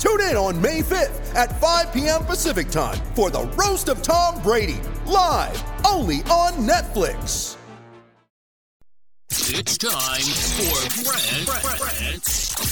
Tune 0.00 0.22
in 0.22 0.34
on 0.34 0.58
May 0.58 0.80
5th 0.80 1.34
at 1.34 1.60
5 1.60 1.92
p.m. 1.92 2.24
Pacific 2.24 2.70
time 2.70 2.96
for 3.14 3.28
the 3.28 3.42
Roast 3.48 3.90
of 3.90 4.00
Tom 4.00 4.42
Brady, 4.42 4.80
live 5.04 5.62
only 5.86 6.20
on 6.30 6.52
Netflix. 6.66 7.58
It's 9.30 9.76
time 9.76 10.22
for 10.22 11.04
Brent, 11.04 11.46
Brent, 11.46 12.22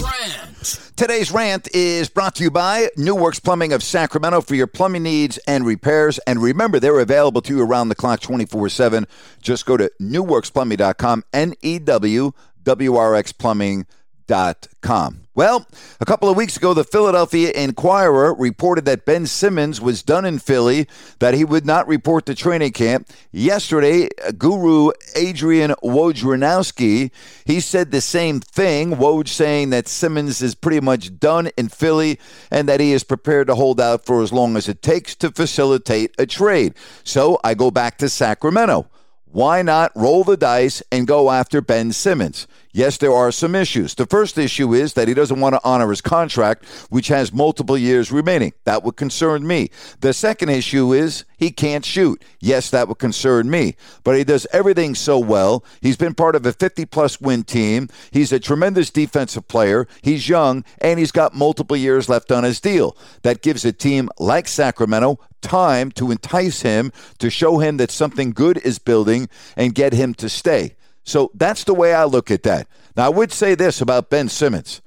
Brent. 0.00 0.92
Today's 0.96 1.30
rant 1.30 1.68
is 1.74 2.08
brought 2.08 2.36
to 2.36 2.44
you 2.44 2.50
by 2.50 2.88
New 2.96 3.14
Works 3.14 3.38
Plumbing 3.38 3.74
of 3.74 3.82
Sacramento 3.82 4.40
for 4.40 4.54
your 4.54 4.66
plumbing 4.66 5.02
needs 5.02 5.38
and 5.46 5.66
repairs. 5.66 6.18
And 6.26 6.40
remember, 6.40 6.80
they're 6.80 7.00
available 7.00 7.42
to 7.42 7.56
you 7.56 7.62
around 7.62 7.90
the 7.90 7.94
clock 7.94 8.20
24 8.20 8.70
7. 8.70 9.06
Just 9.42 9.66
go 9.66 9.76
to 9.76 9.92
newworksplumbing.com, 10.00 11.24
N 11.34 11.52
E 11.60 11.78
W 11.80 12.32
W 12.62 12.96
R 12.96 13.14
X 13.14 13.32
plumbing.com. 13.32 13.99
Well, 15.34 15.66
a 16.00 16.04
couple 16.04 16.28
of 16.28 16.36
weeks 16.36 16.56
ago, 16.56 16.74
the 16.74 16.84
Philadelphia 16.84 17.50
Inquirer 17.52 18.34
reported 18.34 18.84
that 18.84 19.06
Ben 19.06 19.26
Simmons 19.26 19.80
was 19.80 20.02
done 20.02 20.24
in 20.24 20.38
Philly, 20.38 20.86
that 21.18 21.34
he 21.34 21.44
would 21.44 21.64
not 21.64 21.88
report 21.88 22.26
to 22.26 22.34
training 22.34 22.72
camp. 22.72 23.08
Yesterday, 23.32 24.08
guru 24.36 24.90
Adrian 25.14 25.70
Wojnarowski, 25.82 27.10
he 27.44 27.60
said 27.60 27.90
the 27.90 28.00
same 28.00 28.40
thing. 28.40 28.96
Woj 28.96 29.28
saying 29.28 29.70
that 29.70 29.88
Simmons 29.88 30.42
is 30.42 30.54
pretty 30.54 30.80
much 30.80 31.18
done 31.18 31.48
in 31.56 31.68
Philly 31.68 32.18
and 32.50 32.68
that 32.68 32.80
he 32.80 32.92
is 32.92 33.04
prepared 33.04 33.46
to 33.46 33.54
hold 33.54 33.80
out 33.80 34.04
for 34.04 34.22
as 34.22 34.32
long 34.32 34.56
as 34.56 34.68
it 34.68 34.82
takes 34.82 35.14
to 35.16 35.30
facilitate 35.30 36.14
a 36.18 36.26
trade. 36.26 36.74
So 37.04 37.40
I 37.42 37.54
go 37.54 37.70
back 37.70 37.98
to 37.98 38.08
Sacramento. 38.08 38.88
Why 39.32 39.62
not 39.62 39.92
roll 39.94 40.24
the 40.24 40.36
dice 40.36 40.82
and 40.90 41.06
go 41.06 41.30
after 41.30 41.60
Ben 41.60 41.92
Simmons? 41.92 42.48
Yes, 42.72 42.98
there 42.98 43.12
are 43.12 43.32
some 43.32 43.56
issues. 43.56 43.94
The 43.96 44.06
first 44.06 44.38
issue 44.38 44.72
is 44.72 44.92
that 44.94 45.08
he 45.08 45.14
doesn't 45.14 45.40
want 45.40 45.54
to 45.54 45.60
honor 45.64 45.90
his 45.90 46.00
contract, 46.00 46.64
which 46.88 47.08
has 47.08 47.32
multiple 47.32 47.76
years 47.76 48.12
remaining. 48.12 48.52
That 48.64 48.84
would 48.84 48.96
concern 48.96 49.44
me. 49.44 49.70
The 50.00 50.12
second 50.12 50.50
issue 50.50 50.92
is 50.92 51.24
he 51.36 51.50
can't 51.50 51.84
shoot. 51.84 52.22
Yes, 52.38 52.70
that 52.70 52.86
would 52.86 52.98
concern 52.98 53.50
me. 53.50 53.74
But 54.04 54.16
he 54.16 54.22
does 54.22 54.46
everything 54.52 54.94
so 54.94 55.18
well. 55.18 55.64
He's 55.80 55.96
been 55.96 56.14
part 56.14 56.36
of 56.36 56.46
a 56.46 56.52
50 56.52 56.84
plus 56.86 57.20
win 57.20 57.42
team. 57.42 57.88
He's 58.12 58.30
a 58.30 58.38
tremendous 58.38 58.90
defensive 58.90 59.48
player. 59.48 59.88
He's 60.02 60.28
young, 60.28 60.64
and 60.78 61.00
he's 61.00 61.12
got 61.12 61.34
multiple 61.34 61.76
years 61.76 62.08
left 62.08 62.30
on 62.30 62.44
his 62.44 62.60
deal. 62.60 62.96
That 63.22 63.42
gives 63.42 63.64
a 63.64 63.72
team 63.72 64.10
like 64.18 64.46
Sacramento 64.46 65.18
time 65.40 65.90
to 65.92 66.10
entice 66.10 66.62
him, 66.62 66.92
to 67.18 67.30
show 67.30 67.58
him 67.58 67.78
that 67.78 67.90
something 67.90 68.30
good 68.30 68.58
is 68.58 68.78
building, 68.78 69.28
and 69.56 69.74
get 69.74 69.92
him 69.92 70.14
to 70.14 70.28
stay. 70.28 70.76
So 71.04 71.30
that's 71.34 71.64
the 71.64 71.74
way 71.74 71.94
I 71.94 72.04
look 72.04 72.30
at 72.30 72.42
that. 72.44 72.68
Now, 72.96 73.06
I 73.06 73.08
would 73.08 73.32
say 73.32 73.54
this 73.54 73.80
about 73.80 74.10
Ben 74.10 74.28
Simmons. 74.28 74.80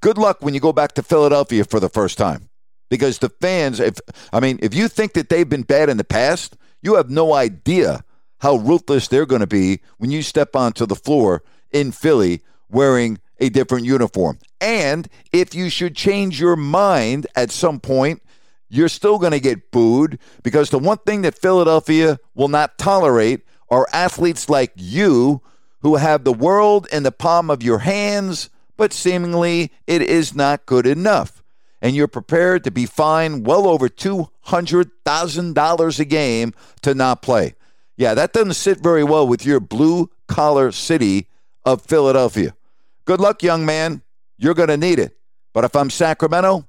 Good 0.00 0.18
luck 0.18 0.38
when 0.40 0.54
you 0.54 0.60
go 0.60 0.72
back 0.72 0.92
to 0.94 1.02
Philadelphia 1.02 1.64
for 1.64 1.80
the 1.80 1.88
first 1.88 2.18
time. 2.18 2.48
Because 2.90 3.18
the 3.18 3.28
fans, 3.28 3.80
if 3.80 3.98
I 4.32 4.40
mean, 4.40 4.58
if 4.62 4.74
you 4.74 4.88
think 4.88 5.14
that 5.14 5.28
they've 5.28 5.48
been 5.48 5.62
bad 5.62 5.88
in 5.88 5.96
the 5.96 6.04
past, 6.04 6.56
you 6.82 6.94
have 6.96 7.10
no 7.10 7.34
idea 7.34 8.04
how 8.40 8.56
ruthless 8.56 9.08
they're 9.08 9.26
going 9.26 9.40
to 9.40 9.46
be 9.46 9.80
when 9.96 10.10
you 10.10 10.22
step 10.22 10.54
onto 10.54 10.84
the 10.84 10.94
floor 10.94 11.42
in 11.72 11.92
Philly 11.92 12.42
wearing 12.68 13.18
a 13.38 13.48
different 13.48 13.86
uniform. 13.86 14.38
And 14.60 15.08
if 15.32 15.54
you 15.54 15.70
should 15.70 15.96
change 15.96 16.40
your 16.40 16.56
mind 16.56 17.26
at 17.34 17.50
some 17.50 17.80
point, 17.80 18.22
you're 18.68 18.88
still 18.88 19.18
going 19.18 19.32
to 19.32 19.40
get 19.40 19.70
booed 19.70 20.18
because 20.42 20.70
the 20.70 20.78
one 20.78 20.98
thing 20.98 21.22
that 21.22 21.38
Philadelphia 21.38 22.18
will 22.34 22.48
not 22.48 22.76
tolerate 22.78 23.42
are 23.70 23.86
athletes 23.92 24.48
like 24.48 24.72
you 24.76 25.42
who 25.80 25.96
have 25.96 26.24
the 26.24 26.32
world 26.32 26.86
in 26.92 27.02
the 27.02 27.12
palm 27.12 27.50
of 27.50 27.62
your 27.62 27.80
hands, 27.80 28.48
but 28.76 28.92
seemingly 28.92 29.72
it 29.86 30.02
is 30.02 30.34
not 30.34 30.66
good 30.66 30.86
enough. 30.86 31.42
And 31.82 31.94
you're 31.94 32.08
prepared 32.08 32.64
to 32.64 32.70
be 32.70 32.86
fined 32.86 33.46
well 33.46 33.66
over 33.66 33.88
$200,000 33.88 36.00
a 36.00 36.04
game 36.06 36.54
to 36.82 36.94
not 36.94 37.20
play. 37.20 37.54
Yeah, 37.96 38.14
that 38.14 38.32
doesn't 38.32 38.54
sit 38.54 38.78
very 38.78 39.04
well 39.04 39.28
with 39.28 39.44
your 39.44 39.60
blue 39.60 40.10
collar 40.26 40.72
city 40.72 41.28
of 41.64 41.82
Philadelphia. 41.82 42.54
Good 43.04 43.20
luck, 43.20 43.42
young 43.42 43.66
man. 43.66 44.02
You're 44.38 44.54
going 44.54 44.70
to 44.70 44.76
need 44.76 44.98
it. 44.98 45.16
But 45.52 45.64
if 45.64 45.76
I'm 45.76 45.90
Sacramento, 45.90 46.66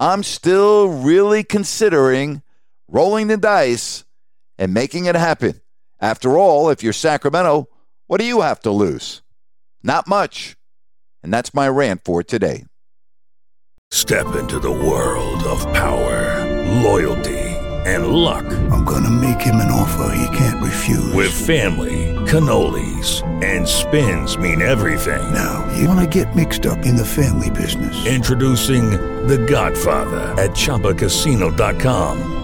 I'm 0.00 0.22
still 0.22 0.88
really 0.88 1.44
considering 1.44 2.42
rolling 2.88 3.28
the 3.28 3.36
dice 3.36 4.04
and 4.58 4.74
making 4.74 5.06
it 5.06 5.14
happen. 5.14 5.60
After 6.00 6.36
all, 6.38 6.70
if 6.70 6.82
you're 6.82 6.92
Sacramento, 6.92 7.68
what 8.06 8.18
do 8.18 8.26
you 8.26 8.40
have 8.40 8.60
to 8.60 8.70
lose? 8.70 9.22
Not 9.82 10.06
much. 10.08 10.56
And 11.22 11.32
that's 11.32 11.54
my 11.54 11.68
rant 11.68 12.02
for 12.04 12.22
today. 12.22 12.66
Step 13.90 14.34
into 14.34 14.58
the 14.58 14.70
world 14.70 15.42
of 15.44 15.60
power, 15.72 16.44
loyalty, 16.82 17.38
and 17.86 18.08
luck. 18.08 18.44
I'm 18.72 18.84
gonna 18.84 19.10
make 19.10 19.40
him 19.40 19.56
an 19.56 19.70
offer 19.70 20.14
he 20.16 20.36
can't 20.36 20.62
refuse. 20.62 21.12
With 21.12 21.32
family, 21.32 22.12
cannolis, 22.26 23.22
and 23.44 23.68
spins 23.68 24.36
mean 24.36 24.62
everything. 24.62 25.32
Now, 25.32 25.70
you 25.76 25.86
wanna 25.86 26.06
get 26.06 26.34
mixed 26.34 26.66
up 26.66 26.78
in 26.84 26.96
the 26.96 27.04
family 27.04 27.50
business. 27.50 28.06
Introducing 28.06 28.90
The 29.28 29.38
Godfather 29.38 30.34
at 30.42 30.50
ChumbaCasino.com. 30.50 32.43